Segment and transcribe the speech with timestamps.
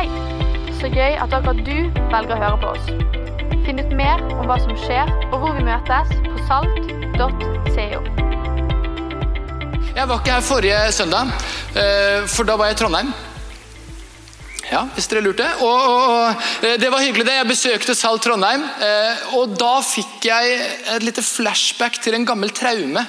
[0.00, 0.08] Hei!
[0.80, 2.86] Så gøy at akkurat du velger å høre på oss.
[3.66, 7.98] Finn ut mer om hva som skjer og hvor vi møtes på salt.co.
[9.90, 11.34] Jeg var ikke her forrige søndag,
[11.76, 13.10] eh, for da var jeg i Trondheim.
[14.70, 15.50] Ja, hvis dere lurte.
[15.66, 17.26] Og, og, og eh, Det var hyggelig.
[17.28, 17.36] det.
[17.42, 18.64] Jeg besøkte Salt Trondheim.
[18.80, 20.56] eh, Og da fikk jeg
[20.96, 23.04] et lite flashback til en gammel traume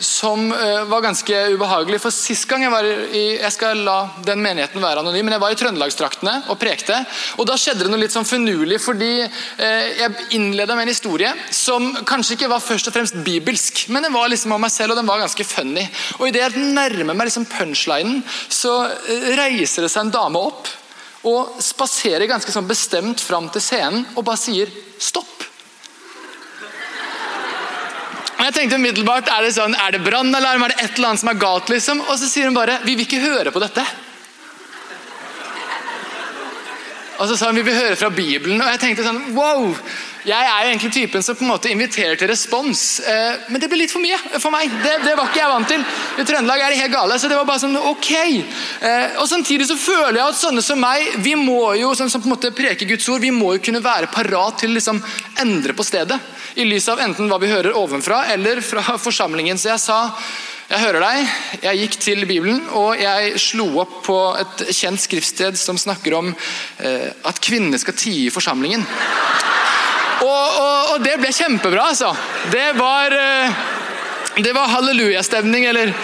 [0.00, 2.00] som eh, var ganske ubehagelig.
[2.02, 5.42] For Sist gang jeg var i Jeg skal la den menigheten være anonym, men jeg
[5.42, 6.98] var i Trøndelagstraktene og prekte.
[7.38, 11.32] Og Da skjedde det noe litt sånn finurlig, fordi eh, jeg innleda med en historie
[11.54, 14.94] som kanskje ikke var først og fremst bibelsk, men den var liksom om meg selv,
[14.94, 15.86] og den var ganske funny.
[16.18, 20.68] Og Idet jeg nærmer meg liksom punchlinen, så eh, reiser det seg en dame opp
[21.28, 24.70] og spaserer ganske sånn bestemt fram til scenen og bare sier
[25.02, 25.37] stopp.
[28.38, 31.20] Og jeg tenkte umiddelbart, Er det sånn, er det brannalarm, er det et eller annet
[31.24, 31.68] som er galt?
[31.68, 32.04] liksom?
[32.06, 33.82] Og så sier hun bare vi vil ikke høre på dette.
[37.18, 38.60] Og så sa hun vi vil høre fra Bibelen.
[38.62, 39.74] Og jeg tenkte sånn, wow,
[40.28, 43.00] Jeg er jo egentlig typen som på en måte inviterer til respons.
[43.00, 44.68] Eh, men det ble litt for mye for meg.
[44.84, 45.84] Det, det var ikke jeg vant til.
[46.20, 47.18] I Trøndelag er det helt gale.
[47.18, 48.10] så det var bare sånn, ok.
[48.84, 52.20] Eh, og Samtidig så føler jeg at sånne som meg, vi må jo sånn som
[52.20, 55.00] på en måte preker Guds ord, vi må jo kunne være parat til å liksom
[55.40, 56.20] endre på stedet.
[56.56, 59.58] I lys av enten hva vi hører ovenfra eller fra forsamlingen.
[59.60, 59.98] Så jeg sa
[60.68, 61.36] jeg hører deg.
[61.64, 66.28] Jeg gikk til Bibelen og jeg slo opp på et kjent skriftsted som snakker om
[66.28, 68.84] eh, at kvinner skal tie i forsamlingen.
[70.18, 72.10] Og, og, og, det ble kjempebra, altså.
[72.52, 73.60] Det var, eh,
[74.44, 75.94] det var hallelujastemning, eller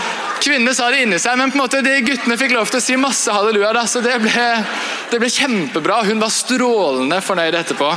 [0.44, 2.84] Kvinnene sa det inni seg, men på en måte de guttene fikk lov til å
[2.84, 3.70] si masse halleluja.
[3.72, 4.48] Da, så det ble,
[5.08, 6.02] det ble kjempebra.
[6.04, 7.88] Hun var strålende fornøyd etterpå.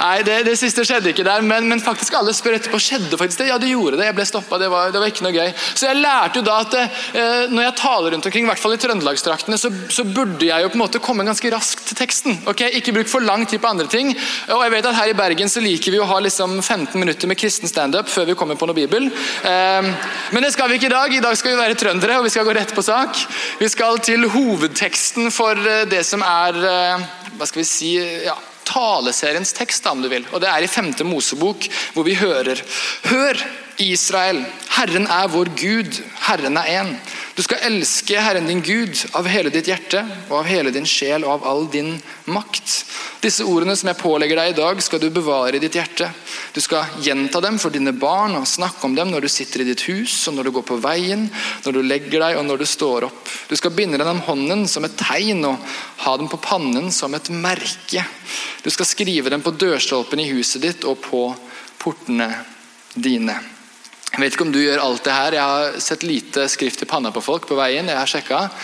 [0.00, 2.78] Nei, det, det, siste skjedde ikke der, men, men, faktisk alle spør etterpå.
[2.80, 3.50] Skjedde faktisk det?
[3.50, 4.06] Ja, det gjorde det.
[4.08, 4.56] Jeg ble stoppa.
[4.60, 5.50] Det, det var ikke noe gøy.
[5.76, 8.76] Så jeg lærte jo da at eh, når jeg taler rundt omkring, i hvert fall
[8.76, 12.40] i trøndelagstraktene, så, så, burde jeg jo på en måte komme ganske raskt til teksten.
[12.48, 12.64] ok?
[12.80, 14.14] Ikke bruk for lang tid på andre ting.
[14.48, 17.28] Og jeg vet at her i Bergen så liker vi å ha liksom 15 minutter
[17.28, 19.10] med kristen standup før vi kommer på noe bibel.
[19.12, 19.92] Eh,
[20.32, 21.12] men det skal vi ikke i dag.
[21.12, 23.20] I dag skal vi være trøndere, og vi skal gå rett på sak.
[23.60, 27.90] Vi skal til hovedteksten for eh, det som er eh, Hva skal vi si?
[28.24, 28.34] ja,
[28.70, 30.26] taleseriens tekst, om du vil.
[30.32, 32.62] Og Det er i femte Mosebok, hvor vi hører
[33.10, 33.42] Hør,
[33.80, 34.44] Israel,
[34.76, 36.94] Herren er vår Gud, Herren er én.
[37.40, 41.22] Du skal elske Herren din Gud av hele ditt hjerte og av hele din sjel
[41.24, 41.94] og av all din
[42.28, 42.74] makt.
[43.24, 46.10] Disse ordene som jeg pålegger deg i dag, skal du bevare i ditt hjerte.
[46.52, 49.66] Du skal gjenta dem for dine barn og snakke om dem når du sitter i
[49.70, 51.22] ditt hus, og når du går på veien,
[51.64, 53.30] når du legger deg og når du står opp.
[53.48, 55.64] Du skal binde dem om hånden som et tegn og
[56.04, 58.04] ha dem på pannen som et merke.
[58.60, 61.24] Du skal skrive dem på dørstolpen i huset ditt og på
[61.80, 62.28] portene
[62.92, 63.38] dine.
[64.10, 65.34] Jeg vet ikke om du gjør alt det her.
[65.38, 67.86] Jeg har sett lite skrift i panna på folk på veien.
[67.86, 68.62] jeg har sjekket.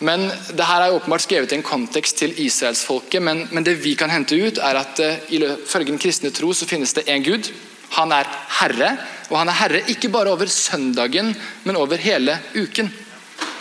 [0.00, 3.22] Men det her er åpenbart skrevet i en kontekst til israelsfolket.
[3.22, 6.68] Men, men det vi kan hente ut, er at uh, ifølge den kristne tro så
[6.70, 7.50] finnes det én Gud.
[7.98, 8.28] Han er
[8.60, 8.94] herre,
[9.28, 11.34] og han er herre ikke bare over søndagen,
[11.64, 12.90] men over hele uken.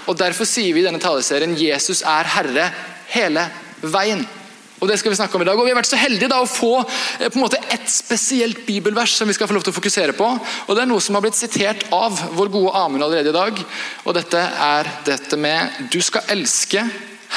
[0.08, 2.70] Og Derfor sier vi i denne taleserien Jesus er herre
[3.12, 3.48] hele
[3.84, 4.24] veien.
[4.78, 5.58] Og det skal vi snakke om i dag.
[5.58, 8.64] Og Vi har vært så heldige da å få eh, på en måte et spesielt
[8.68, 10.30] bibelvers som vi skal få lov til å fokusere på.
[10.68, 13.62] Og Det er noe som har blitt sitert av vår gode Amund allerede i dag.
[14.06, 16.86] Og Dette er dette med Du skal elske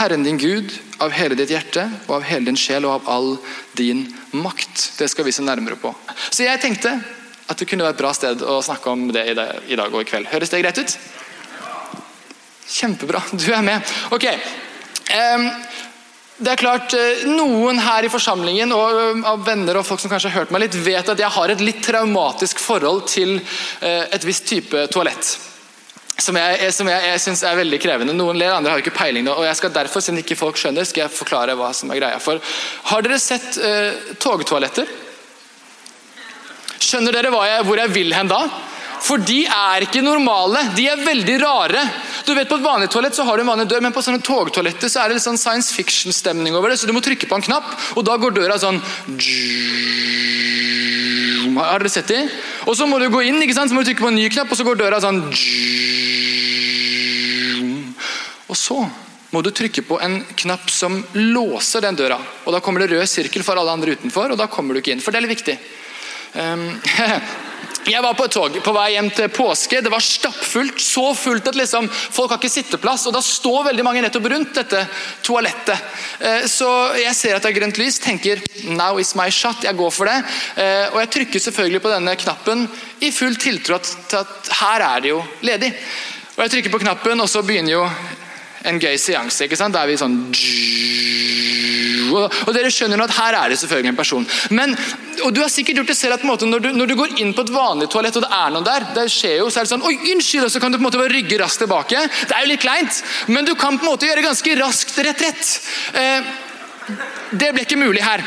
[0.01, 3.33] Herren din Gud av hele ditt hjerte og av hele din sjel og av all
[3.77, 4.05] din
[4.37, 4.93] makt.
[5.01, 5.91] Det skal vi se nærmere på.
[6.31, 6.93] Så jeg tenkte
[7.51, 10.07] at det kunne være et bra sted å snakke om det i dag og i
[10.07, 10.31] kveld.
[10.31, 10.95] Høres det greit ut?
[12.71, 13.23] Kjempebra.
[13.35, 13.95] Du er med.
[14.15, 14.29] Ok.
[15.11, 15.49] Um,
[16.41, 20.11] det er klart, eh, Noen her i forsamlingen og eh, av venner og folk som
[20.13, 24.07] kanskje har hørt meg litt, vet at jeg har et litt traumatisk forhold til eh,
[24.09, 25.35] et visst type toalett.
[26.21, 28.17] Som jeg, som jeg, jeg synes er veldig krevende.
[28.17, 29.29] Noen ler, andre har jo ikke peiling.
[29.33, 32.19] og jeg skal derfor, siden ikke folk skjønner, skal jeg forklare hva som er greia.
[32.21, 32.41] For
[32.91, 34.89] Har dere sett eh, togtoaletter?
[36.81, 38.45] Skjønner dere jeg, hvor jeg vil hen da?
[39.01, 40.63] For de er ikke normale.
[40.77, 41.83] De er veldig rare.
[42.27, 44.23] Du vet På et vanlig toalett så har du en vanlig dør, men på sånne
[44.25, 46.79] togtoaletter så er det litt sånn science fiction-stemning over det.
[46.81, 48.81] Så du må trykke på en knapp, og da går døra sånn
[51.61, 52.23] Har dere sett de?
[52.71, 53.73] Og så må du gå inn, ikke sant?
[53.73, 55.23] så må du trykke på en ny knapp, og så går døra sånn
[58.51, 58.79] Og så
[59.31, 62.19] må du trykke på en knapp som låser den døra.
[62.45, 64.97] og Da kommer det rød sirkel for alle andre utenfor, og da kommer du ikke
[64.97, 65.05] inn.
[65.05, 65.57] For det er litt viktig.
[66.35, 66.67] Um,
[67.89, 69.81] Jeg var på et tog på vei hjem til påske.
[69.81, 70.81] Det var stappfullt.
[70.81, 73.07] Så fullt at liksom, folk har ikke sitteplass.
[73.09, 74.83] og Da står veldig mange nettopp rundt dette
[75.25, 75.89] toalettet.
[76.21, 76.69] Eh, så
[77.01, 80.05] jeg ser at det er grønt lys, tenker 'now is my shot', jeg går for
[80.05, 80.19] det.
[80.57, 82.69] Eh, og jeg trykker selvfølgelig på denne knappen
[83.01, 85.73] i full tiltro til at her er det jo ledig.
[86.37, 87.91] Og Jeg trykker på knappen, og så begynner jo
[88.65, 89.45] en gøy seanse.
[89.45, 89.75] ikke sant?
[89.75, 90.33] Da er vi sånn
[92.17, 94.27] og, dere skjønner at her er det selvfølgelig en person.
[94.57, 94.75] Men,
[95.25, 97.33] og du har sikkert gjort det selv at måte, når, du, når, du, går inn
[97.37, 99.75] på et vanlig toalett og det er noen der, det skjer jo, så er det
[99.75, 100.47] sånn Oi, unnskyld!
[100.49, 102.05] Og så kan du på en måte bare rygge raskt tilbake.
[102.27, 103.03] Det er jo litt kleint,
[103.33, 105.57] men du kan på en måte gjøre ganske raskt retrett.
[105.97, 106.31] Eh,
[107.31, 108.25] det ble ikke mulig her.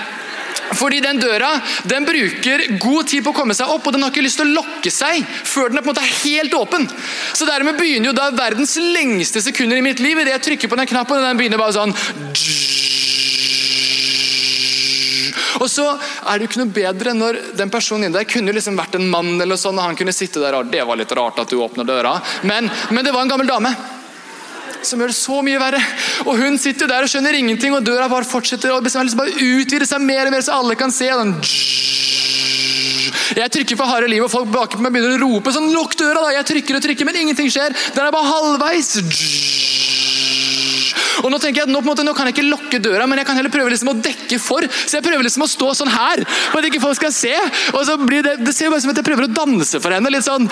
[0.78, 1.50] Fordi den døra
[1.90, 4.50] den bruker god tid på å komme seg opp, og den har ikke lyst til
[4.50, 6.88] å lokke seg før den er på en måte helt åpen.
[7.36, 10.80] Så dermed begynner jo da verdens lengste sekunder i mitt liv idet jeg trykker på
[10.80, 11.20] den knappen.
[11.20, 11.96] og den begynner bare sånn
[15.64, 18.78] og så er det jo ikke noe bedre når den personen inni der kunne liksom
[18.80, 21.40] vært en mann, eller sånn, og han kunne sitte der og Det var litt rart
[21.44, 22.18] at du åpner døra,
[22.50, 23.74] men, men det var en gammel dame.
[24.84, 25.80] Som gjør det så mye verre.
[26.28, 29.88] Og Hun sitter der og skjønner ingenting, og døra bare fortsetter å liksom bare utvide
[29.88, 31.08] seg mer og mer, så alle kan se.
[31.08, 31.38] den
[33.34, 36.22] jeg trykker for harde liv, og folk bak meg begynner å rope sånn, lukk døra
[36.22, 37.74] da, Jeg trykker og trykker, men ingenting skjer.
[37.96, 38.92] Den er bare halvveis.
[41.22, 43.28] Og Nå tenker jeg at nå, måte, nå kan jeg ikke lukke døra, men jeg
[43.30, 44.66] kan heller prøve liksom å dekke for.
[44.72, 47.34] Så jeg prøver liksom å stå sånn her, for at ikke folk skal se.
[47.74, 49.94] Og så blir Det det ser jo bare som at jeg prøver å danse for
[49.94, 50.12] henne.
[50.14, 50.46] litt sånn.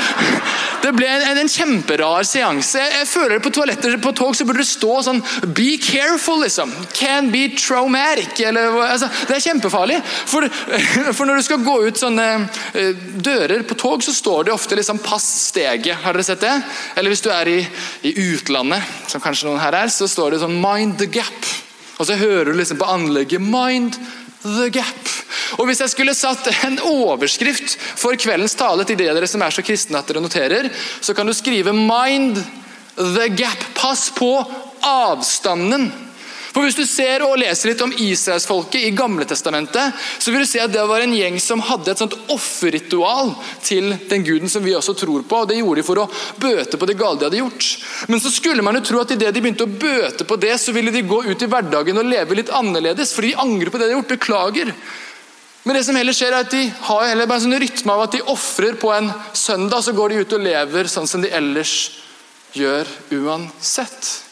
[0.82, 2.80] Det ble en, en, en kjemperar seanse.
[2.82, 5.22] Jeg, jeg, føler det På toaletter på tog så burde det stå sånn
[5.58, 6.74] Be careful, liksom.
[6.98, 8.40] Can be traumatic.
[8.48, 10.00] Eller, altså, det er kjempefarlig.
[10.30, 10.48] For,
[11.18, 14.78] for, når du skal gå ut sånne uh, dører på tog, så står det ofte
[14.80, 16.02] liksom 'pass steget'.
[16.02, 16.56] Har dere sett det?
[16.98, 17.60] Eller hvis du er i,
[18.08, 18.82] i utlandet,
[19.12, 21.48] som kanskje noen her er, så står det sånn 'mind the gap'.
[21.98, 23.94] Og så hører du liksom på anlegget 'mind
[24.44, 25.10] the gap'.
[25.60, 29.62] Og Hvis jeg skulle satt en overskrift for kveldens tale til dere som er så
[29.62, 30.70] kristne at dere noterer,
[31.02, 32.36] så kan du skrive 'mind
[32.98, 33.66] the gap'.
[33.76, 34.46] Pass på
[34.82, 35.92] avstanden
[36.52, 40.50] for Hvis du ser og leser litt om israelsfolket i Gamle Testamentet, så vil du
[40.50, 43.32] se at det var en gjeng som hadde et sånt offerritual
[43.64, 45.44] til den guden som vi også tror på.
[45.44, 46.10] og Det gjorde de for å
[46.42, 47.70] bøte på det gale de hadde gjort.
[48.12, 50.76] Men så skulle man jo tro at idet de begynte å bøte på det, så
[50.76, 53.88] ville de gå ut i hverdagen og leve litt annerledes, fordi de angrer på det
[53.88, 54.12] de har gjort.
[54.12, 54.74] Beklager.
[55.64, 58.04] Men det som heller skjer er at de har heller bare en sånn rytme av
[58.08, 59.08] at de ofrer på en
[59.38, 61.76] søndag, så går de ut og lever sånn som de ellers
[62.58, 62.90] gjør
[63.22, 64.31] uansett.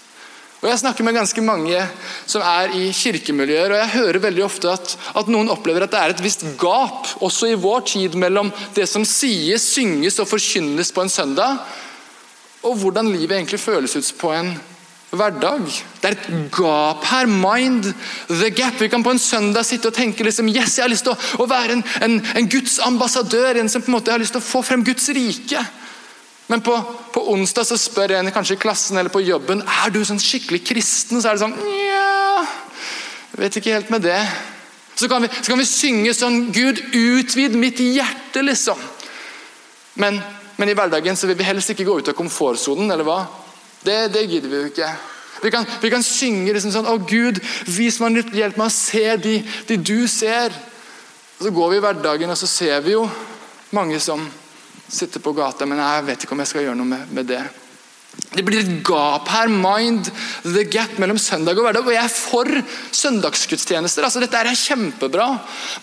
[0.59, 1.83] Og Jeg snakker med ganske mange
[2.27, 5.99] som er i kirkemiljøer, og jeg hører veldig ofte at, at, noen opplever at det
[6.01, 10.91] er et visst gap, også i vår tid, mellom det som sies, synges og forkynnes
[10.91, 11.63] på en søndag,
[12.67, 14.51] og hvordan livet egentlig føles ut på en
[15.15, 15.63] hverdag.
[16.01, 17.29] Det er et gap her.
[17.31, 17.87] Mind
[18.27, 18.75] the gap.
[18.81, 21.43] Vi kan på en søndag sitte og tenke liksom, yes, jeg har lyst til å,
[21.43, 24.43] å være en, en, en Guds ambassadør, en som på en måte har lyst til
[24.43, 25.63] å få frem Guds rike.
[26.49, 26.73] Men på,
[27.13, 30.63] på, onsdag så spør en kanskje i klassen eller på jobben er du sånn skikkelig
[30.65, 31.21] kristen.
[31.21, 32.45] Så er det sånn Nja
[33.39, 34.17] Vet ikke helt med det.
[34.97, 38.81] Så kan, vi, så kan vi synge sånn Gud, utvid mitt hjerte, liksom.
[40.01, 40.17] Men,
[40.57, 43.21] men, i hverdagen så vil vi helst ikke gå ut av komfortsonen, eller hva?
[43.85, 44.89] Det, det gidder vi jo ikke.
[45.45, 47.39] Vi kan, vi kan synge liksom sånn Å, Gud,
[47.71, 48.35] vis meg nytt.
[48.35, 49.37] hjelp meg å se de,
[49.69, 50.51] de du ser.
[51.37, 53.05] Og Så går vi i hverdagen, og så ser vi jo
[53.71, 54.25] mange som
[54.89, 57.43] sitte på gata, men jeg vet ikke om jeg skal gjøre noe med, med det.
[58.33, 60.09] Det blir et gap her, mind
[60.43, 61.85] the gap mellom søndag og hverdag.
[61.85, 62.49] Og jeg er for
[62.99, 64.05] søndagsgudstjenester.
[64.05, 65.27] altså Dette er kjempebra.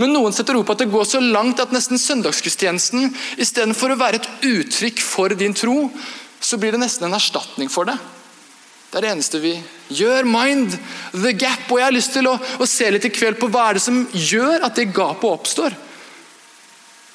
[0.02, 3.08] Men noen setter på at det går så langt at nesten søndagsgudstjenesten
[3.42, 5.88] istedenfor å være et uttrykk for din tro,
[6.40, 7.96] så blir det nesten en erstatning for det.
[8.90, 9.56] Det er det eneste vi
[9.96, 10.28] gjør.
[10.28, 10.76] Mind
[11.16, 11.66] the gap.
[11.70, 13.86] Og jeg har lyst til å, å se litt i kveld på hva er det
[13.86, 15.75] som gjør at det gapet oppstår.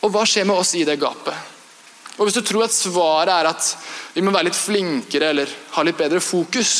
[0.01, 1.50] Og hva skjer med oss i det gapet?
[2.21, 3.67] Og Hvis du tror at svaret er at
[4.13, 6.73] vi må være litt flinkere eller ha litt bedre fokus,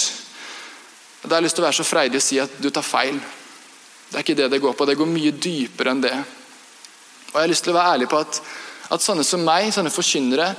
[1.24, 3.18] da har jeg lyst til å være så freidig å si at du tar feil.
[4.12, 4.86] Det er ikke det det går på.
[4.86, 6.14] Det går mye dypere enn det.
[7.32, 8.38] Og Jeg har lyst til å være ærlig på at,
[8.94, 10.50] at sånne som meg, sånne forkynnere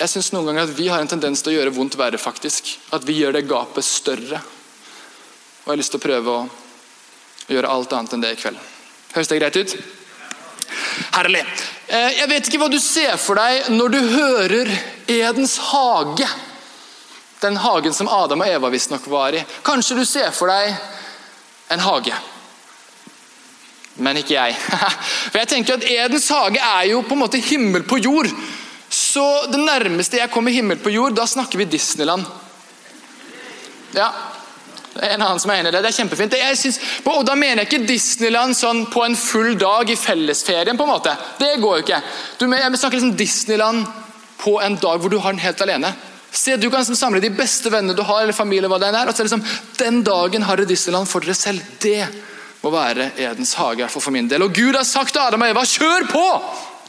[0.00, 2.70] Jeg syns noen ganger at vi har en tendens til å gjøre vondt verre, faktisk.
[2.96, 4.40] At vi gjør det gapet større.
[4.40, 8.40] Og jeg har lyst til å prøve å, å gjøre alt annet enn det i
[8.40, 8.62] kveld.
[9.12, 9.76] Høres det greit ut?
[11.18, 11.44] Herlig.
[11.90, 14.68] Eh, jeg vet ikke hva du ser for deg når du hører
[15.10, 16.28] Edens hage.
[17.42, 19.40] Den hagen som Adam og Eva visstnok var i.
[19.66, 20.76] Kanskje du ser for deg
[21.74, 22.14] en hage.
[24.00, 24.54] Men ikke jeg.
[25.32, 28.30] For jeg tenker at Edens hage er jo på en måte himmel på jord.
[28.90, 32.24] Så det nærmeste jeg kommer himmel på jord, da snakker vi Disneyland.
[33.98, 34.08] Ja,
[34.98, 35.82] en annen som er enig det.
[35.84, 36.34] Det er kjempefint.
[36.34, 40.76] Jeg synes, og Da mener jeg ikke Disneyland sånn på en full dag i fellesferien.
[40.76, 41.16] på en måte.
[41.38, 42.02] Det går jo ikke.
[42.38, 43.86] Du, jeg snakker liksom Disneyland
[44.40, 45.94] på en dag hvor du har den helt alene.
[46.32, 49.08] Se, Du kan liksom samle de beste vennene du har, eller familie, hva det er,
[49.08, 49.42] og så liksom,
[49.78, 51.60] Den dagen har dere Disneyland for dere selv.
[51.80, 52.06] Det
[52.62, 54.42] må være Edens hage, i for min del.
[54.42, 56.26] Og Gud har sagt til Adam og Eva, kjør på!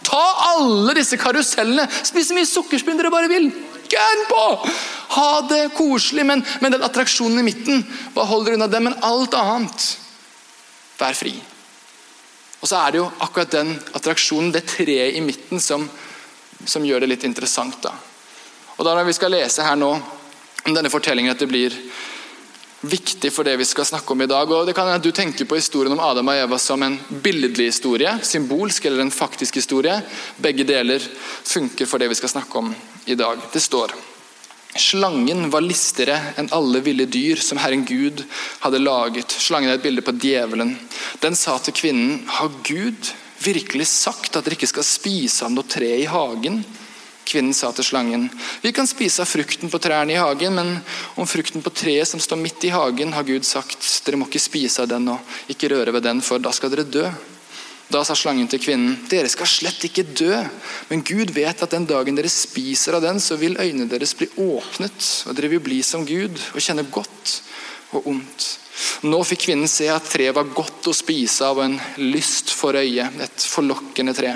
[0.04, 0.22] Ta
[0.56, 1.86] alle disse karusellene.
[2.04, 3.52] Spis så mye sukkerspinn dere bare vil.
[3.92, 4.44] Gønn på!
[5.12, 7.82] Ha det koselig, men, men den attraksjonen i midten,
[8.16, 8.80] hva holder unna det?
[8.84, 9.88] Men alt annet,
[11.02, 11.34] vær fri.
[12.62, 15.88] Og så er det jo akkurat den attraksjonen, det treet i midten, som,
[16.64, 17.82] som gjør det litt interessant.
[17.84, 17.92] da.
[18.78, 21.76] Og da Når vi skal lese her nå om denne fortellingen, at det blir
[22.82, 24.52] viktig for det vi skal snakke om i dag.
[24.52, 27.68] og det kan at Du tenker på historien om Adam og Eva som en billedlig
[27.74, 30.02] historie, symbolsk eller en faktisk historie.
[30.38, 31.00] Begge deler
[31.44, 32.74] funker for det vi skal snakke om
[33.06, 33.40] i dag.
[33.54, 33.94] Det står
[34.76, 38.24] Slangen var listigere enn alle ville dyr som Herren Gud
[38.64, 39.32] hadde laget.
[39.32, 40.78] Slangen er et bilde på djevelen.
[41.20, 43.12] Den sa til kvinnen, har Gud
[43.44, 46.62] virkelig sagt at dere ikke skal spise av noe tre i hagen?
[47.28, 48.26] Kvinnen sa til slangen,
[48.64, 50.72] vi kan spise av frukten på trærne i hagen, men
[51.22, 54.42] om frukten på treet som står midt i hagen, har Gud sagt, dere må ikke
[54.42, 57.06] spise av den og ikke røre ved den, for da skal dere dø.
[57.92, 60.32] Da sa slangen til kvinnen, dere skal slett ikke dø,
[60.88, 64.30] men Gud vet at den dagen dere spiser av den, så vil øynene deres bli
[64.40, 67.34] åpnet, og dere vil bli som Gud og kjenne godt
[67.98, 68.48] og ondt.
[69.04, 72.78] Nå fikk kvinnen se at treet var godt å spise av og en lyst for
[72.80, 74.36] øyet, et forlokkende tre.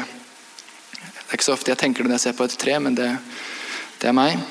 [0.96, 2.98] Det er ikke så ofte jeg tenker det når jeg ser på et tre, men
[2.98, 3.08] det,
[4.02, 4.42] det er meg.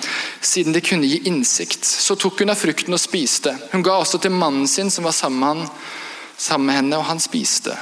[0.44, 3.52] Siden det kunne gi innsikt, så tok hun av frukten og spiste.
[3.74, 5.92] Hun ga også til mannen sin som var sammen med, han,
[6.36, 7.76] sammen med henne, og han spiste.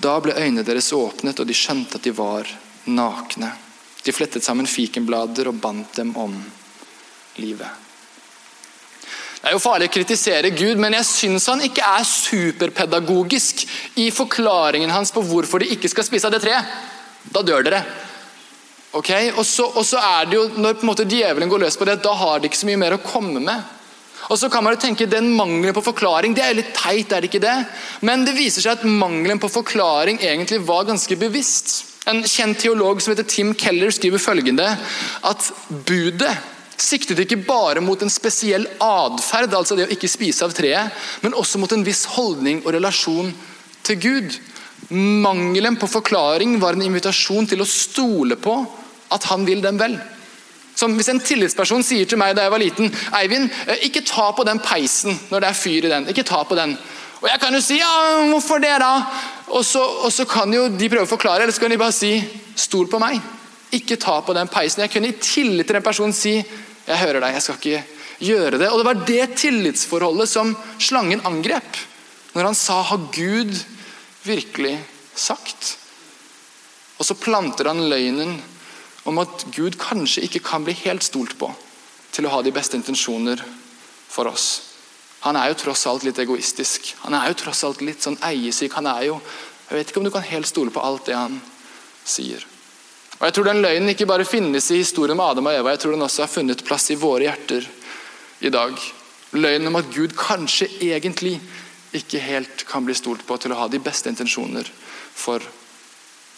[0.00, 2.48] Da ble øynene deres åpnet, og de skjønte at de var
[2.88, 3.52] nakne.
[4.00, 6.36] De flettet sammen fikenblader og bandt dem om
[7.40, 7.68] livet.
[9.40, 13.64] Det er jo farlig å kritisere Gud, men jeg syns han ikke er superpedagogisk
[14.00, 16.74] i forklaringen hans på hvorfor de ikke skal spise av det treet.
[17.32, 17.80] Da dør dere.
[18.96, 22.00] Ok, og så, er det jo, Når på en måte djevelen går løs på det,
[22.02, 23.79] da har de ikke så mye mer å komme med.
[24.30, 27.22] Og så kan man jo tenke Den mangelen på forklaring det er litt teit, er
[27.22, 27.56] det ikke det?
[28.06, 31.72] Men det viser seg at mangelen på forklaring egentlig var ganske bevisst.
[32.08, 34.70] En kjent teolog som heter Tim Keller skriver følgende
[35.26, 35.50] at
[35.86, 36.32] budet
[36.80, 41.36] siktet ikke bare mot en spesiell atferd, altså det å ikke spise av treet, men
[41.36, 43.28] også mot en viss holdning og relasjon
[43.84, 44.38] til Gud.
[44.90, 48.56] Mangelen på forklaring var en invitasjon til å stole på
[49.12, 49.98] at han vil dem vel.
[50.80, 54.30] Som Hvis en tillitsperson sier til meg da jeg var liten Eivind, eh, ikke ta
[54.32, 56.08] på den peisen når det er fyr i den.
[56.08, 56.78] ikke ta på den.
[57.20, 57.92] Og Jeg kan jo si ja,
[58.30, 58.94] hvorfor det, da?
[59.52, 61.92] Og så, og så kan jo de prøve å forklare, eller så kan de bare
[61.92, 62.14] si
[62.56, 63.20] stol på meg.
[63.76, 64.80] Ikke ta på den peisen.
[64.86, 67.82] Jeg kunne i tillit til en person si jeg hører deg, jeg skal ikke
[68.30, 68.70] gjøre det.
[68.70, 71.76] Og Det var det tillitsforholdet som slangen angrep.
[72.32, 73.52] Når han sa har Gud
[74.24, 74.78] virkelig
[75.14, 75.76] sagt?
[76.98, 78.38] Og så planter han løgnen
[79.08, 81.50] om at Gud kanskje ikke kan bli helt stolt på
[82.10, 83.42] til å ha de beste intensjoner
[84.10, 84.48] for oss.
[85.24, 86.94] Han er jo tross alt litt egoistisk.
[87.04, 88.72] Han er jo tross alt litt sånn eiesyk.
[88.78, 89.20] Han er jo,
[89.70, 91.36] Jeg vet ikke om du kan helt stole på alt det han
[92.04, 92.42] sier.
[93.20, 95.82] Og Jeg tror den løgnen ikke bare finnes i historien med Adam og Eva, jeg
[95.82, 97.68] tror den også har funnet plass i våre hjerter
[98.40, 98.80] i dag.
[99.36, 101.36] Løgnen om at Gud kanskje egentlig
[101.94, 104.66] ikke helt kan bli stolt på til å ha de beste intensjoner
[105.14, 105.44] for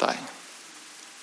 [0.02, 0.31] deg.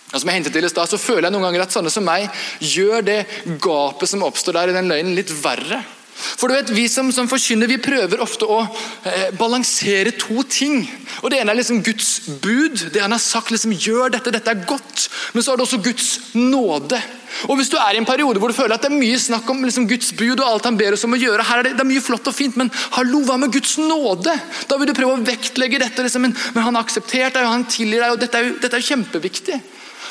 [0.10, 2.06] Og som jeg hentet til i sted, så føler jeg noen ganger at sånne som
[2.06, 2.28] meg
[2.63, 3.20] gjør det
[3.62, 5.84] gapet som oppstår der i den løgnen, litt verre.
[6.20, 8.60] For du vet, Vi som, som forkynner vi prøver ofte å
[9.08, 10.82] eh, balansere to ting.
[11.22, 12.10] Og Det ene er liksom Guds
[12.44, 12.89] bud.
[12.92, 15.08] Det han har sagt, liksom, gjør dette, dette er godt.
[15.34, 17.00] Men så er det også Guds nåde.
[17.48, 19.48] Og Hvis du er i en periode hvor du føler at det er mye snakk
[19.54, 21.75] om liksom, Guds bud og alt han ber oss om å gjøre, her er det,
[21.78, 24.36] det er mye flott og fint, men hallo, hva med Guds nåde?
[24.68, 26.04] Da vil du prøve å vektlegge dette.
[26.04, 28.58] Liksom, men, men han har akseptert deg, og han tilgir deg, og dette er jo,
[28.60, 29.62] dette er jo kjempeviktig.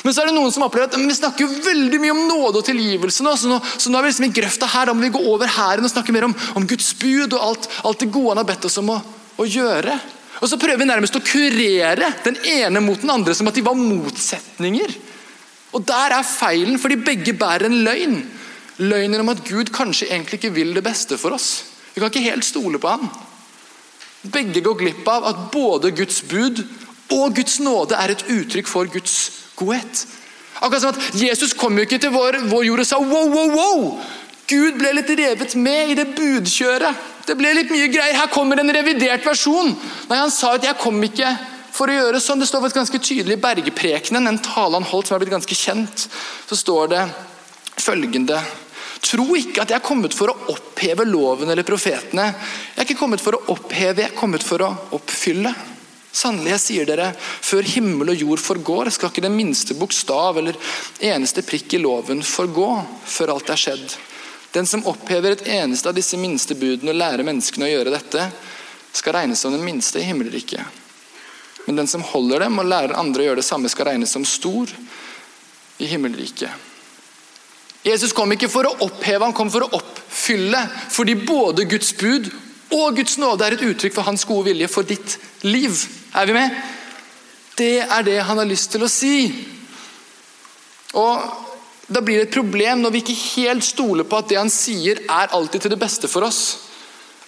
[0.03, 2.61] Men så er det noen som opplever at vi snakker jo veldig mye om nåde
[2.61, 3.23] og tilgivelse.
[3.25, 5.23] nå, Så nå, så nå er vi liksom i grøfta her, da må vi gå
[5.31, 8.41] over her og snakke mer om, om Guds bud og alt, alt, det gode han
[8.41, 8.99] har bedt oss om å,
[9.35, 9.97] å, gjøre.
[10.39, 13.65] Og Så prøver vi nærmest å kurere den ene mot den andre som at de
[13.65, 14.95] var motsetninger.
[15.75, 18.21] Og Der er feilen, fordi begge bærer en løgn.
[18.79, 21.49] Løgnen om at Gud kanskje egentlig ikke vil det beste for oss.
[21.91, 23.09] Vi kan ikke helt stole på ham.
[24.31, 26.63] Begge går glipp av at både Guds bud
[27.11, 29.15] og Guds nåde er et uttrykk for Guds
[29.59, 30.05] godhet.
[30.59, 33.53] Akkurat som at Jesus kom jo ikke til vår, vår jord og sa wow, wow,
[33.55, 33.85] wow.
[34.49, 37.07] Gud ble litt revet med i det budkjøret.
[37.27, 38.17] Det ble litt mye greier.
[38.17, 39.75] Her kommer en revidert versjon.
[40.09, 41.37] Nei, Han sa at 'jeg kom ikke
[41.71, 42.39] for å gjøre sånn'.
[42.39, 45.55] Det står et ganske tydelig i Bergeprekenen, en tale han holdt som er blitt ganske
[45.55, 46.07] kjent.
[46.49, 47.09] Så står det
[47.77, 48.41] følgende
[48.99, 52.35] Tro ikke at jeg er kommet for å oppheve loven eller profetene.
[52.75, 55.53] Jeg er ikke kommet for å oppheve, jeg er kommet for å oppfylle.
[56.11, 60.57] Sannelig, jeg sier dere, før himmel og jord forgår, skal ikke den minste bokstav eller
[61.05, 62.69] eneste prikk i loven forgå
[63.05, 63.97] før alt er skjedd.
[64.51, 68.25] Den som opphever et eneste av disse minste budene og lærer menneskene å gjøre dette,
[68.91, 70.65] skal regnes som den minste i himmelriket.
[71.67, 74.25] Men den som holder dem og lærer andre å gjøre det samme, skal regnes som
[74.25, 74.71] stor
[75.77, 76.49] i himmelriket.
[77.85, 80.65] Jesus kom ikke for å oppheve, han kom for å oppfylle.
[80.91, 82.27] Fordi både Guds bud
[82.75, 85.77] og Guds nåde er et uttrykk for hans gode vilje for ditt liv.
[86.15, 86.55] Er vi med?
[87.59, 89.29] Det er det han har lyst til å si.
[90.97, 91.45] Og
[91.89, 94.99] Da blir det et problem når vi ikke helt stoler på at det han sier,
[95.09, 96.69] er alltid til det beste for oss.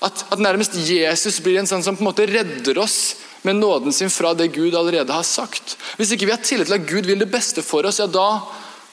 [0.06, 3.90] At, at nærmest Jesus blir en sånn som på en måte redder oss med nåden
[3.90, 5.80] sin fra det Gud allerede har sagt.
[5.98, 8.28] Hvis ikke vi har tillit til at Gud vil det beste for oss, ja da,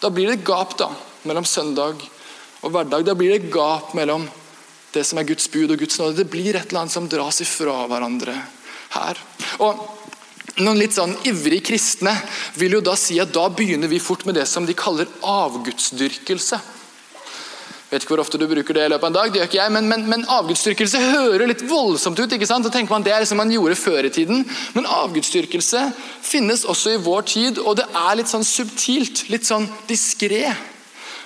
[0.01, 0.89] da blir det gap da,
[1.29, 2.01] mellom søndag
[2.65, 3.05] og hverdag.
[3.05, 4.25] Da blir det gap mellom
[4.97, 6.17] det som er Guds bud og Guds nåde.
[6.23, 8.41] Det blir et eller annet som dras ifra hverandre
[8.95, 9.21] her.
[9.65, 9.85] Og
[10.65, 12.15] noen litt sånn ivrige kristne
[12.59, 16.59] vil jo da si at da begynner vi fort med det som de kaller avgudsdyrkelse.
[17.89, 19.61] Vet ikke hvor ofte du bruker det i løpet av en dag, det gjør ikke
[19.63, 22.35] jeg, men, men, men avgudsdyrkelse hører litt voldsomt ut.
[22.37, 22.67] ikke sant?
[22.67, 24.43] Så tenker man Det er som man gjorde før i tiden.
[24.77, 25.87] Men avgudsdyrkelse
[26.21, 29.25] finnes også i vår tid, og det er litt sånn subtilt.
[29.33, 30.51] Litt sånn diskré.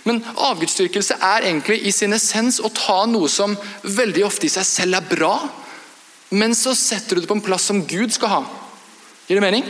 [0.06, 4.66] Men avgudsdyrkelse er egentlig i sin essens å ta noe som veldig ofte i seg
[4.66, 5.34] selv er bra,
[6.32, 8.42] men så setter du det på en plass som Gud skal ha.
[9.28, 9.66] Gir det mening?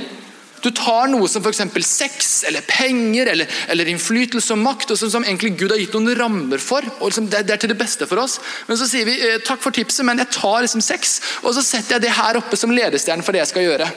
[0.62, 1.62] Du tar noe som f.eks.
[1.82, 5.96] sex, eller penger, eller, eller, innflytelse og makt, og som, som, egentlig Gud har gitt
[5.96, 6.86] noen rammer for.
[7.00, 8.38] og liksom det, det, er til det beste for oss.
[8.68, 11.66] Men så sier vi eh, takk for tipset, men jeg tar liksom sex, og så
[11.66, 13.90] setter jeg det her oppe som ledestjerne for det jeg skal gjøre.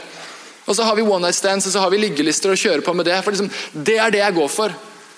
[0.65, 2.97] Og så har vi one night stands og så har vi liggelister og kjører på
[2.97, 3.21] med det.
[3.21, 3.51] for liksom,
[3.85, 4.73] Det er det jeg går for.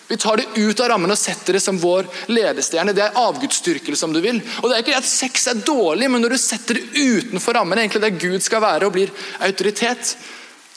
[0.07, 2.93] Vi tar det ut av rammen og setter det som vår ledestjerne.
[2.95, 4.39] Det er avgudsdyrkelse, om du vil.
[4.61, 7.57] Og det er ikke det at sex er dårlig, men når du setter det utenfor
[7.59, 9.11] rammen, egentlig der Gud skal være og blir
[9.43, 10.13] autoritet,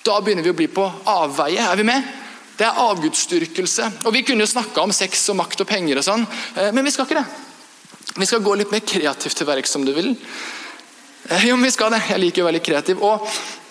[0.02, 1.62] da begynner vi å bli på avveie.
[1.62, 2.10] Er vi med?
[2.58, 3.87] Det er avgudsdyrkelse.
[4.04, 6.84] Og Vi kunne jo snakka om sex og makt og penger, og sånn, eh, men
[6.84, 7.28] vi skal ikke det.
[8.18, 10.16] Vi skal gå litt mer kreativt til verks, om du vil.
[11.30, 12.00] Eh, jo, men vi skal det.
[12.10, 13.02] Jeg liker å være litt kreativ.
[13.06, 13.22] Og,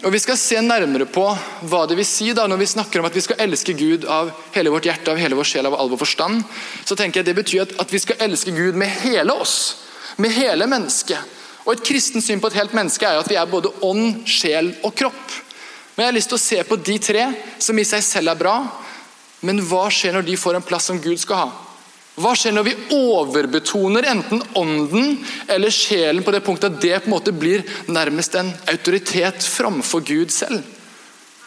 [0.05, 1.25] og, Vi skal se nærmere på
[1.67, 4.31] hva det vil si da, når vi snakker om at vi skal elske Gud av
[4.55, 6.45] hele vårt hjerte, av hele vår sjel, av all vår forstand.
[6.87, 9.83] Så tenker jeg Det betyr at, at vi skal elske Gud med hele oss.
[10.15, 11.35] Med hele mennesket.
[11.65, 14.23] Og Et kristent syn på et helt menneske er jo at vi er både ånd,
[14.23, 15.35] sjel og kropp.
[15.95, 17.25] Men jeg har lyst til å se på de tre,
[17.60, 18.55] som i seg selv er bra.
[19.43, 21.68] Men hva skjer når de får en plass som Gud skal ha?
[22.19, 25.13] Hva skjer når vi overbetoner enten ånden
[25.47, 30.03] eller sjelen på det punktet at det på en måte blir nærmest en autoritet framfor
[30.03, 30.60] Gud selv?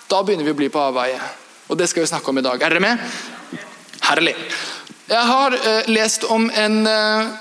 [0.08, 1.20] Da begynner vi å bli på avveie.
[1.68, 2.56] Og det skal vi snakke om i dag.
[2.56, 3.04] Er dere med?
[4.08, 4.34] Herlig.
[5.12, 7.32] Jeg har uh, lest om en uh,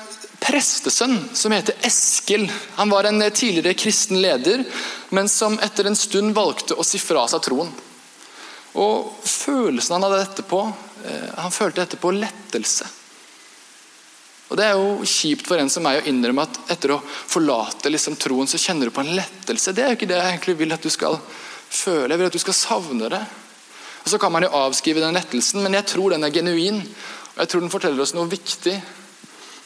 [0.44, 2.50] prestesønn som heter Eskil.
[2.76, 4.66] Han var en tidligere kristen leder,
[5.16, 7.72] men som etter en stund valgte å si fra seg troen.
[8.80, 10.62] Og Følelsen han hadde etterpå,
[11.06, 12.88] eh, han følte etterpå lettelse.
[14.52, 17.88] Og Det er jo kjipt for en som meg å innrømme at etter å forlate
[17.88, 19.72] liksom troen, så kjenner du på en lettelse.
[19.72, 21.16] Det er jo ikke det jeg egentlig vil at du skal
[21.72, 22.10] føle.
[22.12, 23.22] Jeg vil at du skal savne det.
[24.04, 26.82] Og Så kan man jo avskrive den lettelsen, men jeg tror den er genuin.
[26.84, 28.76] Og jeg tror den forteller oss noe viktig.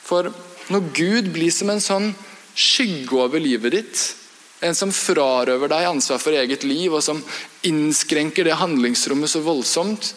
[0.06, 0.30] For
[0.70, 2.12] når Gud blir som en sånn
[2.54, 4.06] skygge over livet ditt,
[4.62, 7.26] en som frarøver deg ansvar for eget liv, og som
[7.66, 10.14] innskrenker det handlingsrommet så voldsomt,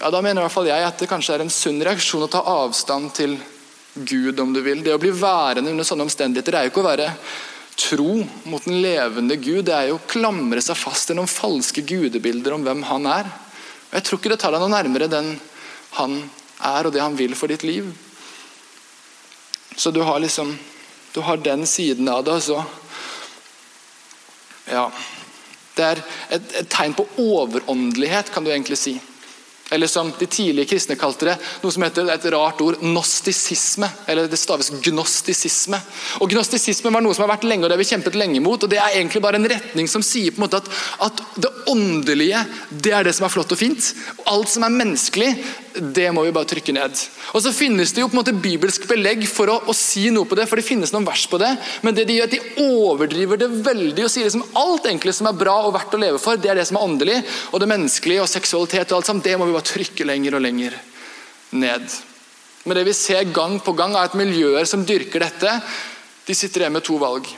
[0.00, 2.32] ja, da mener i hvert fall jeg at det kanskje er en sunn reaksjon å
[2.32, 3.36] ta avstand til
[3.94, 4.82] Gud, om du vil.
[4.82, 7.10] Det å bli værende under sånne omstendigheter er jo ikke å være
[7.78, 8.16] tro
[8.50, 9.64] mot den levende Gud.
[9.68, 13.30] Det er jo å klamre seg fast i noen falske gudebilder om hvem han er.
[13.90, 15.36] Og Jeg tror ikke det tar deg noe nærmere den
[15.94, 16.16] han
[16.58, 17.86] er, og det han vil for ditt liv.
[19.76, 20.56] Så du har liksom
[21.14, 22.32] Du har den siden av det.
[22.34, 22.64] Altså.
[24.66, 24.88] Ja.
[25.76, 26.00] Det er
[26.34, 28.96] et, et tegn på overåndelighet, kan du egentlig si.
[29.72, 33.88] Eller som de tidlige kristne kalte det, noe som heter et rart ord, gnostisisme.
[34.06, 35.80] Eller det staves gnostisisme.
[36.20, 38.60] Og Gnostisisme var noe som har vært lenge, og det har vi kjempet lenge mot.
[38.60, 40.70] og Det er egentlig bare en retning som sier på en måte at,
[41.08, 43.92] at det åndelige det er det som er flott og fint.
[44.28, 45.32] Alt som er menneskelig,
[45.74, 47.00] det må vi bare trykke ned.
[47.34, 50.28] Og Så finnes det jo på en måte bibelsk belegg for å, å si noe
[50.28, 51.50] på det, for det finnes noen vers på det.
[51.82, 55.28] Men det de gjør, at de overdriver det veldig og sier liksom alt egentlig som
[55.30, 57.18] er bra og verdt å leve for, det er det som er åndelig.
[57.50, 60.44] Og det menneskelige og seksualitet og alt sammen, det må vi bare trykke lenger og
[60.44, 60.76] lenger
[61.54, 61.96] ned.
[62.64, 65.58] Men det vi ser gang på gang, er at miljøer som dyrker dette,
[66.24, 67.28] de sitter igjen med to valg.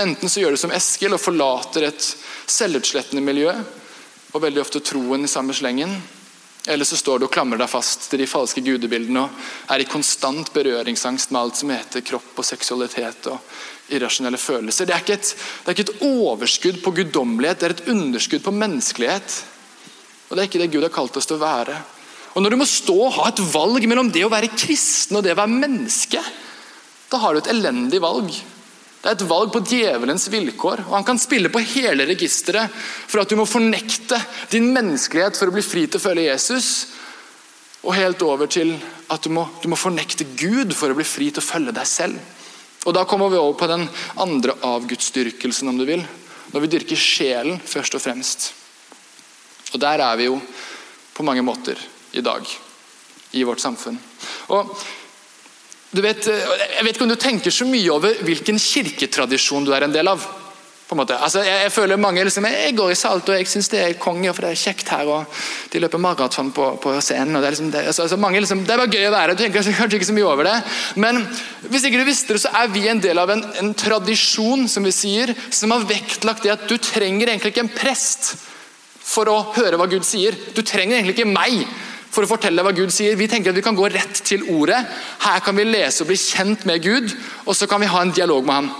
[0.00, 2.06] Enten så gjør du som Eskil og forlater et
[2.48, 3.52] selvutslettende miljø,
[4.30, 5.92] og veldig ofte troen i samme slengen.
[6.68, 9.88] Eller så står du og klamrer deg fast til de falske gudebildene og er i
[9.88, 13.40] konstant berøringsangst med alt som heter kropp og seksualitet og
[13.90, 14.86] irrasjonelle følelser.
[14.86, 15.30] Det er ikke et,
[15.64, 19.38] er ikke et overskudd på guddommelighet, det er et underskudd på menneskelighet.
[20.30, 21.74] Og Det er ikke det Gud har kalt oss til å være.
[22.38, 25.26] Og Når du må stå og ha et valg mellom det å være kristen og
[25.26, 26.22] det å være menneske,
[27.10, 28.30] da har du et elendig valg.
[29.00, 30.84] Det er et valg på djevelens vilkår.
[30.86, 34.20] og Han kan spille på hele registeret for at du må fornekte
[34.52, 36.86] din menneskelighet for å bli fri til å følge Jesus.
[37.82, 38.74] og helt over til
[39.08, 41.86] at du må, du må fornekte Gud for å bli fri til å følge deg
[41.88, 42.20] selv.
[42.84, 46.04] Og Da kommer vi over på den andre avgudsdyrkelsen, om du vil.
[46.52, 48.52] Når vi dyrker sjelen først og fremst.
[49.72, 50.40] Og Der er vi jo
[51.14, 51.78] på mange måter
[52.12, 52.46] i dag
[53.32, 53.98] i vårt samfunn.
[54.50, 54.74] Og
[55.92, 59.94] vet, Jeg vet ikke om du tenker så mye over hvilken kirketradisjon du er en
[59.94, 60.36] del av.
[60.90, 61.14] på en måte.
[61.22, 63.92] Altså, jeg, jeg, føler mange liksom, jeg går i salt og jeg syns det er
[63.94, 65.06] konge, for det er kjekt her.
[65.06, 65.36] og
[65.70, 67.36] De løper maraton på, på, scenen.
[67.36, 69.36] og Det er liksom, det, altså, altså, mange liksom, det er bare gøy å være
[69.36, 70.56] Du tenker kanskje ikke så mye over det.
[70.96, 71.22] Men
[71.70, 74.82] hvis ikke du visste det, så er vi en del av en, en tradisjon som
[74.82, 78.32] vi sier, som har vektlagt det at du trenger egentlig ikke en prest
[79.10, 80.36] for å høre hva Gud sier.
[80.54, 81.64] Du trenger egentlig ikke meg
[82.10, 83.18] for å fortelle hva Gud sier.
[83.18, 84.78] Vi tenker at vi kan gå rett til ordet.
[85.24, 87.10] Her kan vi lese og bli kjent med Gud,
[87.46, 88.70] og så kan vi ha en dialog med ham.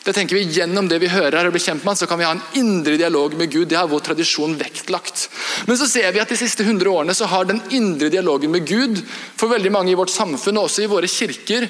[0.00, 2.24] Det tenker vi Gjennom det vi hører og blir kjent med ham, så kan vi
[2.24, 3.68] ha en indre dialog med Gud.
[3.68, 5.26] Det har vår tradisjon vektlagt.
[5.68, 8.64] Men så ser vi at de siste 100 årene så har den indre dialogen med
[8.68, 9.02] Gud
[9.36, 11.68] for veldig mange i vårt samfunn og også i våre kirker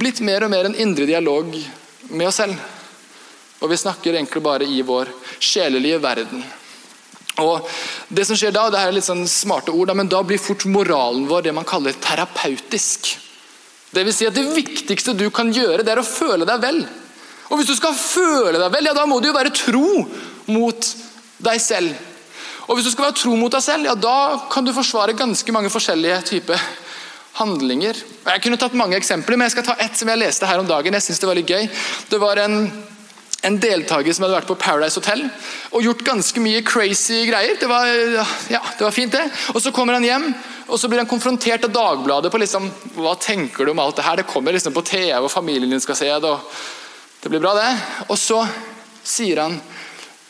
[0.00, 1.52] blitt mer og mer en indre dialog
[2.08, 2.56] med oss selv.
[3.60, 6.44] Og vi snakker egentlig bare i vår sjelelige verden.
[7.42, 7.68] Og
[8.08, 10.64] Det som skjer da, det her er litt sånn smarte ord, men da blir fort
[10.70, 13.12] moralen vår det man kaller terapeutisk.
[13.92, 16.80] Det vil si at det viktigste du kan gjøre, det er å føle deg vel.
[17.50, 20.02] Og Hvis du skal føle deg vel, ja, da må du jo være tro
[20.50, 20.88] mot
[21.44, 21.94] deg selv.
[22.66, 25.54] Og Hvis du skal være tro mot deg selv, ja, da kan du forsvare ganske
[25.54, 26.60] mange forskjellige typer
[27.36, 27.98] handlinger.
[28.26, 30.68] Jeg kunne tatt mange eksempler, men jeg skal ta ett som jeg leste her om
[30.68, 30.94] dagen.
[30.94, 31.68] jeg synes Det var litt gøy.
[32.10, 32.72] Det var en
[33.46, 35.22] en deltaker som hadde vært på Paradise Hotel
[35.70, 37.56] og gjort ganske mye crazy greier.
[37.60, 37.86] Det var,
[38.50, 39.24] ja, det var fint, det.
[39.54, 40.30] Og Så kommer han hjem
[40.66, 42.66] og så blir han konfrontert av Dagbladet på liksom,
[42.98, 44.18] hva tenker du om alt det her.
[44.18, 46.30] Det kommer liksom på TV, og familien din skal se det.
[46.30, 47.70] og Det blir bra, det.
[48.10, 48.40] Og så
[49.06, 49.54] sier han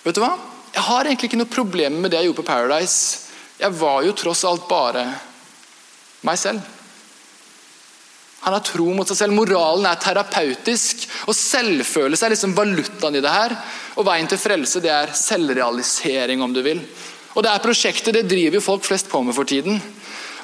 [0.04, 0.34] vet du hva,
[0.76, 3.30] jeg har egentlig ikke noe problem med det jeg gjorde på Paradise.
[3.56, 5.06] Jeg var jo tross alt bare
[6.28, 6.75] meg selv.
[8.44, 9.36] Han har tro mot seg selv.
[9.36, 11.06] Moralen er terapeutisk.
[11.26, 13.56] og Selvfølelse er liksom valutaen i det her.
[13.96, 16.82] Og Veien til frelse det er selvrealisering, om du vil.
[17.34, 19.80] Og Det er prosjektet det driver folk flest på med for tiden.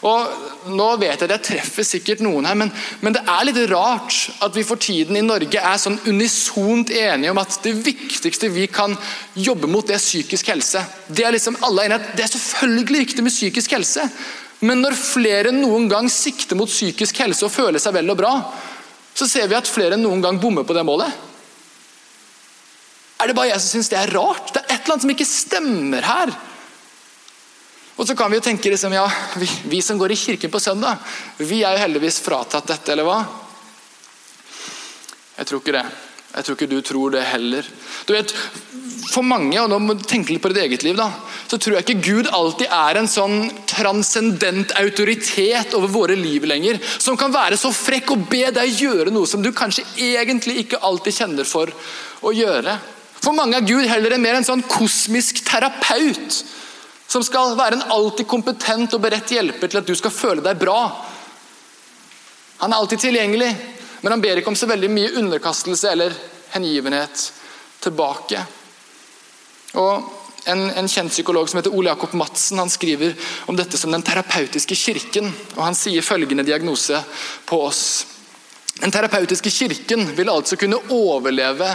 [0.02, 2.72] Og nå vet jeg at jeg treffer sikkert noen her, men,
[3.04, 7.30] men, det er litt rart at vi for tiden i Norge er sånn unisont enige
[7.30, 8.96] om at det viktigste vi kan
[9.38, 10.82] jobbe mot, det er psykisk helse.
[11.06, 14.08] Det er liksom alle enige at det er selvfølgelig viktig med psykisk helse.
[14.62, 18.18] Men når flere enn noen gang sikter mot psykisk helse og føler seg vel og
[18.20, 18.32] bra,
[19.12, 21.10] så ser vi at flere enn noen gang bommer på det målet.
[23.22, 24.54] Er det bare jeg som syns det er rart?
[24.54, 26.32] Det er et eller annet som ikke stemmer her.
[28.00, 29.04] Og så kan vi jo tenke liksom, ja,
[29.38, 31.02] vi, vi som går i kirken på søndag,
[31.38, 33.18] vi er jo heldigvis fratatt dette, eller hva?
[35.36, 35.84] Jeg tror ikke det.
[36.32, 37.66] Jeg tror ikke du tror det heller.
[38.08, 38.32] Du vet,
[39.02, 41.08] For mange, og nå må du tenke litt på ditt eget liv, da,
[41.50, 46.78] så tror jeg ikke Gud alltid er en sånn transcendent autoritet over våre liv lenger,
[47.02, 50.80] som kan være så frekk og be deg gjøre noe som du kanskje egentlig ikke
[50.86, 51.72] alltid kjenner for
[52.22, 52.76] å gjøre.
[53.22, 56.38] For mange er Gud heller mer en sånn kosmisk terapeut,
[57.10, 60.62] som skal være en alltid kompetent og beredt hjelper til at du skal føle deg
[60.62, 60.78] bra.
[62.62, 63.52] Han er alltid tilgjengelig,
[64.02, 66.14] men han ber ikke om så veldig mye underkastelse eller
[66.54, 67.28] hengivenhet
[67.82, 68.46] tilbake.
[69.78, 70.12] Og
[70.44, 73.14] en, en, kjent psykolog som heter Ole Jakob Madsen han skriver
[73.46, 75.30] om dette som den terapeutiske kirken.
[75.54, 76.98] og Han sier følgende diagnose
[77.46, 77.84] på oss.
[78.80, 81.68] Den terapeutiske kirken vil altså kunne overleve,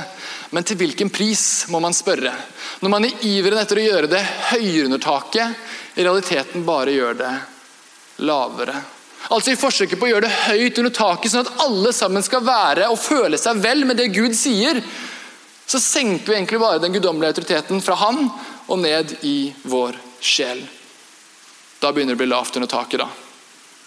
[0.50, 2.34] men til hvilken pris, må man spørre.
[2.82, 7.20] Når man i iveren etter å gjøre det høyere under taket, i realiteten bare gjør
[7.22, 7.34] det
[8.28, 8.76] lavere.
[9.28, 12.46] Altså I forsøket på å gjøre det høyt under taket, sånn at alle sammen skal
[12.48, 14.82] være og føle seg vel med det Gud sier,
[15.68, 18.30] så senker vi egentlig bare den guddommelige autoriteten fra Han
[18.68, 20.62] og ned i vår sjel.
[21.82, 23.04] Da begynner det å bli lavt under taket.
[23.04, 23.10] Da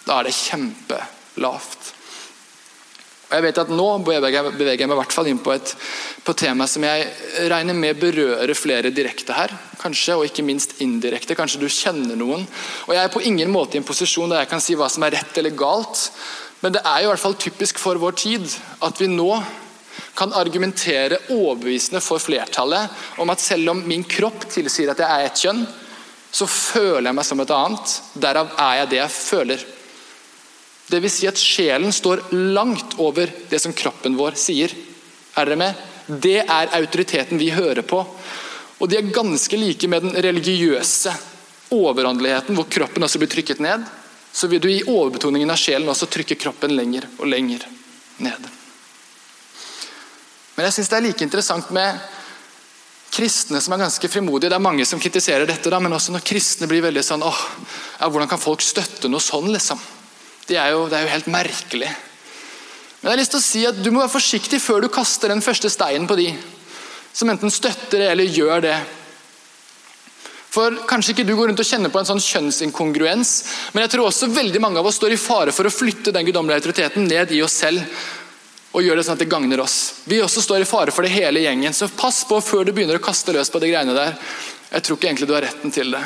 [0.05, 1.95] Da er det kjempelavt.
[3.31, 4.43] Og jeg vet at Nå beveger
[4.75, 5.75] jeg meg i hvert fall inn på et
[6.21, 7.07] på tema som jeg
[7.49, 9.55] regner med berører flere direkte her.
[9.81, 11.35] kanskje, Og ikke minst indirekte.
[11.35, 12.47] Kanskje du kjenner noen.
[12.89, 15.03] Og Jeg er på ingen måte i en posisjon der jeg kan si hva som
[15.03, 16.11] er rett eller galt.
[16.61, 18.45] Men det er jo i hvert fall typisk for vår tid
[18.83, 19.43] at vi nå
[20.15, 25.29] kan argumentere overbevisende for flertallet om at selv om min kropp tilsier at jeg er
[25.29, 25.65] ett kjønn,
[26.31, 27.95] så føler jeg meg som et annet.
[28.23, 29.65] Derav er jeg det jeg føler.
[30.91, 34.75] Vil si at sjelen står langt over det som kroppen vår sier.
[35.39, 35.83] Er dere med?
[36.11, 38.03] Det er autoriteten vi hører på.
[38.81, 41.13] Og de er ganske like med den religiøse
[41.71, 43.85] overåndeligheten, hvor kroppen også blir trykket ned.
[44.33, 47.67] Så vil du i overbetoningen av sjelen også trykke kroppen lenger og lenger
[48.23, 48.51] ned.
[50.61, 52.03] Men jeg syns det er like interessant med
[53.11, 54.51] kristne som er ganske frimodige.
[54.53, 57.41] Det er mange som kritiserer dette, da, men også når kristne blir veldig sånn åh,
[57.97, 59.81] ja, Hvordan kan folk støtte noe sånn, liksom?
[60.45, 61.89] Det er, jo, det er jo helt merkelig.
[63.01, 65.33] Men jeg har lyst til å si at du må være forsiktig før du kaster
[65.33, 66.29] den første steinen på de
[67.09, 68.77] som enten støtter det eller gjør det.
[70.53, 73.35] For Kanskje ikke du går rundt og kjenner på en sånn kjønnsinkongruens,
[73.73, 76.29] men jeg tror også veldig mange av oss står i fare for å flytte den
[76.29, 77.87] guddommelige autoriteten ned i oss selv
[78.71, 79.77] og gjør det sånn at det gagner oss.
[80.07, 83.01] Vi også står i fare for det hele gjengen, så pass på før du begynner
[83.01, 84.15] å kaste løs på de greiene der.
[84.71, 86.03] Jeg tror ikke egentlig du har retten til det.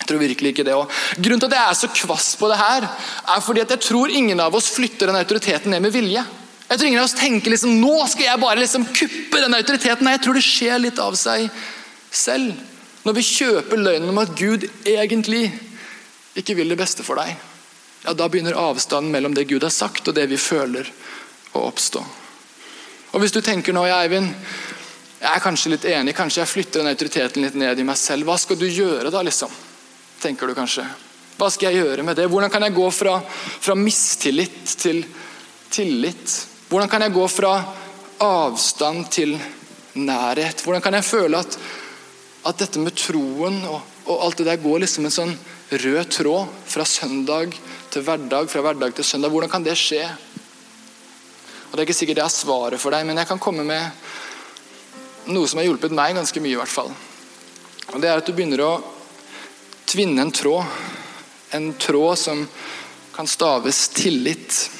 [0.00, 1.20] Jeg tror virkelig ikke det også.
[1.20, 2.86] Grunnen til at jeg er så kvass på det her,
[3.34, 6.24] er fordi at jeg tror ingen av oss flytter den autoriteten ned med vilje.
[6.70, 10.06] Jeg tror ingen av oss tenker liksom, nå skal jeg bare liksom kuppe den autoriteten.
[10.06, 11.50] Nei, jeg tror det skjer litt av seg
[12.14, 12.56] selv.
[13.04, 15.50] Når vi kjøper løgnen om at Gud egentlig
[16.38, 17.36] ikke vil det beste for deg,
[18.04, 20.88] ja, da begynner avstanden mellom det Gud har sagt og det vi føler
[21.52, 22.04] å oppstå.
[23.10, 24.30] Og Hvis du tenker nå, Eivind,
[25.20, 28.28] jeg er kanskje litt enig, kanskje jeg flytter den autoriteten litt ned i meg selv.
[28.28, 29.50] Hva skal du gjøre da, liksom?
[30.22, 30.86] Tenker du kanskje.
[31.36, 32.28] Hva skal jeg gjøre med det?
[32.30, 33.18] Hvordan kan jeg gå fra,
[33.60, 35.02] fra mistillit til
[35.72, 36.36] tillit?
[36.70, 37.52] Hvordan kan jeg gå fra
[38.22, 39.34] avstand til
[39.98, 40.62] nærhet?
[40.64, 41.58] Hvordan kan jeg føle at,
[42.46, 43.80] at dette med troen og,
[44.10, 45.34] og, alt det der går liksom en sånn
[45.70, 47.54] rød tråd fra søndag
[47.92, 49.30] til hverdag, fra hverdag til søndag?
[49.30, 50.02] Hvordan kan det skje?
[51.70, 55.30] Og Det er ikke sikkert det er svaret for deg, men jeg kan komme med
[55.30, 56.56] noe som har hjulpet meg ganske mye.
[56.56, 56.90] i hvert fall.
[57.94, 58.82] Og Det er at du begynner å
[59.86, 60.66] tvinne en tråd.
[61.54, 62.48] En tråd som
[63.14, 64.70] kan staves tillit.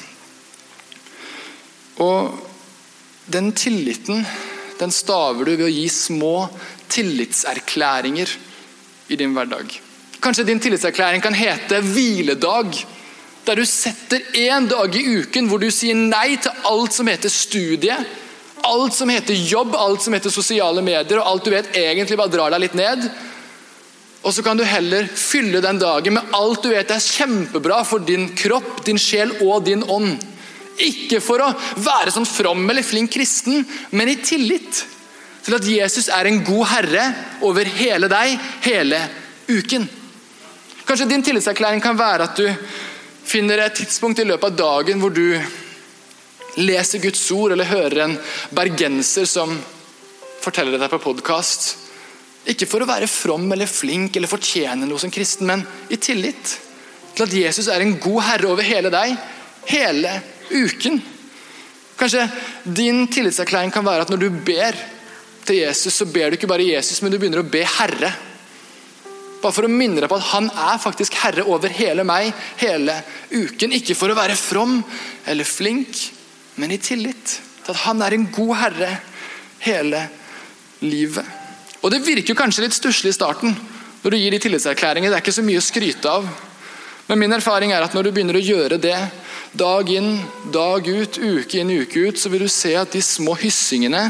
[1.99, 2.35] Og
[3.31, 4.25] den tilliten
[4.81, 6.49] den staver du ved å gi små
[6.89, 8.31] tillitserklæringer
[9.11, 9.75] i din hverdag.
[10.21, 12.75] Kanskje din tillitserklæring kan hete hviledag.
[13.45, 17.31] Der du setter én dag i uken hvor du sier nei til alt som heter
[17.33, 17.95] studie,
[18.61, 22.33] alt som heter jobb, alt som heter sosiale medier, og alt du vet egentlig bare
[22.35, 23.07] drar deg litt ned.
[24.21, 28.05] Og så kan du heller fylle den dagen med alt du vet er kjempebra for
[28.05, 30.21] din kropp, din sjel og din ånd.
[30.81, 31.49] Ikke for å
[31.81, 34.85] være sånn from eller flink kristen, men i tillit
[35.45, 37.07] til at Jesus er en god herre
[37.47, 38.99] over hele deg hele
[39.49, 39.87] uken.
[40.85, 42.47] Kanskje din tillitserklæring kan være at du
[43.25, 45.37] finner et tidspunkt i løpet av dagen hvor du
[46.59, 48.17] leser Guds ord eller hører en
[48.51, 49.53] bergenser som
[50.41, 51.69] forteller deg på podkast.
[52.49, 56.57] Ikke for å være from eller flink eller fortjene noe som kristen, men i tillit
[57.15, 59.13] til at Jesus er en god herre over hele deg,
[59.69, 60.15] hele
[60.49, 60.97] uken.
[61.99, 62.25] Kanskje
[62.65, 64.77] din tillitserklæring kan være at når du ber
[65.45, 68.11] til Jesus, så ber du ikke bare Jesus, men du begynner å be Herre.
[69.41, 72.29] Bare for å minne deg på at han er faktisk herre over hele meg
[72.61, 72.99] hele
[73.31, 73.73] uken.
[73.73, 74.83] Ikke for å være from
[75.25, 75.97] eller flink,
[76.61, 78.91] men i tillit til at han er en god herre
[79.65, 80.03] hele
[80.85, 81.25] livet.
[81.81, 83.57] Og Det virker kanskje litt stusslig i starten
[84.03, 85.09] når du gir de tillitserklæringer.
[85.09, 86.29] Det er ikke så mye å skryte av.
[87.09, 88.97] Men min erfaring er at når du begynner å gjøre det
[89.57, 90.13] dag inn,
[90.53, 94.05] dag ut, uke inn, uke ut, så vil du se at de små hyssingene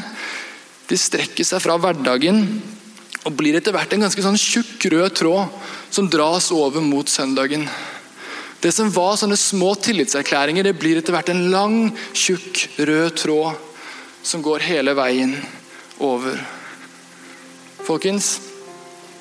[0.92, 2.44] de strekker seg fra hverdagen
[3.22, 5.56] og blir etter hvert en ganske sånn tjukk, rød tråd
[5.94, 7.68] som dras over mot søndagen.
[8.62, 11.78] Det som var sånne små tillitserklæringer, det blir etter hvert en lang,
[12.18, 13.70] tjukk, rød tråd
[14.26, 15.36] som går hele veien
[16.02, 16.38] over.
[17.88, 18.36] Folkens,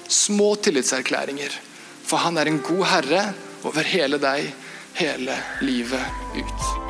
[0.08, 1.54] små tillitserklæringer.
[2.04, 3.24] For han er en god herre
[3.64, 4.52] over hele deg,
[4.98, 6.89] hele livet ut.